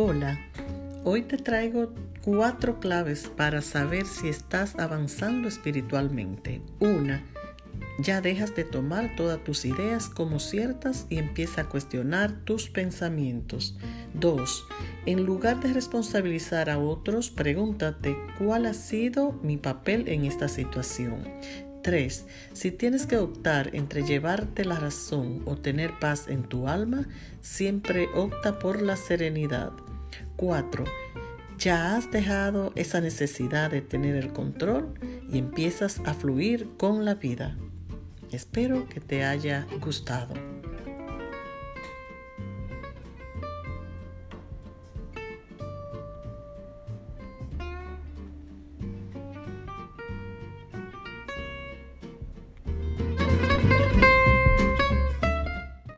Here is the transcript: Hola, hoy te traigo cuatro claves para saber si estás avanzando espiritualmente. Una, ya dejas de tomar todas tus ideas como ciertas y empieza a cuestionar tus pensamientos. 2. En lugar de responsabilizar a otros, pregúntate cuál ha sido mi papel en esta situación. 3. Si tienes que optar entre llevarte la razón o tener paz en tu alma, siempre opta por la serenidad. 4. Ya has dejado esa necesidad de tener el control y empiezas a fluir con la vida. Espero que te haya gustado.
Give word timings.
Hola, 0.00 0.38
hoy 1.02 1.22
te 1.22 1.36
traigo 1.38 1.92
cuatro 2.22 2.78
claves 2.78 3.28
para 3.36 3.60
saber 3.62 4.06
si 4.06 4.28
estás 4.28 4.78
avanzando 4.78 5.48
espiritualmente. 5.48 6.62
Una, 6.78 7.24
ya 7.98 8.20
dejas 8.20 8.54
de 8.54 8.62
tomar 8.62 9.16
todas 9.16 9.42
tus 9.42 9.64
ideas 9.64 10.08
como 10.08 10.38
ciertas 10.38 11.06
y 11.08 11.18
empieza 11.18 11.62
a 11.62 11.68
cuestionar 11.68 12.44
tus 12.44 12.70
pensamientos. 12.70 13.76
2. 14.14 14.66
En 15.06 15.24
lugar 15.24 15.58
de 15.58 15.72
responsabilizar 15.72 16.70
a 16.70 16.78
otros, 16.78 17.30
pregúntate 17.30 18.16
cuál 18.38 18.66
ha 18.66 18.74
sido 18.74 19.32
mi 19.42 19.56
papel 19.56 20.06
en 20.06 20.26
esta 20.26 20.46
situación. 20.46 21.24
3. 21.82 22.26
Si 22.52 22.70
tienes 22.70 23.06
que 23.06 23.16
optar 23.16 23.74
entre 23.74 24.04
llevarte 24.04 24.64
la 24.64 24.78
razón 24.78 25.42
o 25.44 25.56
tener 25.56 25.98
paz 25.98 26.28
en 26.28 26.44
tu 26.44 26.68
alma, 26.68 27.08
siempre 27.40 28.08
opta 28.14 28.60
por 28.60 28.80
la 28.80 28.94
serenidad. 28.94 29.72
4. 30.38 30.84
Ya 31.58 31.96
has 31.96 32.10
dejado 32.12 32.72
esa 32.76 33.00
necesidad 33.00 33.72
de 33.72 33.82
tener 33.82 34.14
el 34.14 34.32
control 34.32 34.94
y 35.30 35.38
empiezas 35.38 36.00
a 36.06 36.14
fluir 36.14 36.70
con 36.78 37.04
la 37.04 37.16
vida. 37.16 37.56
Espero 38.30 38.88
que 38.88 39.00
te 39.00 39.24
haya 39.24 39.66
gustado. 39.80 40.34